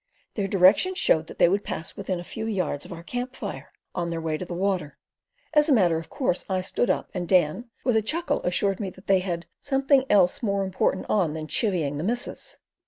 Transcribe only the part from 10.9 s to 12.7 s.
on than chivying the missus."